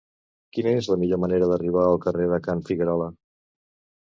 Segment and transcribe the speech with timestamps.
[0.57, 3.13] Quina és la millor manera d'arribar al carrer de Can Figuerola?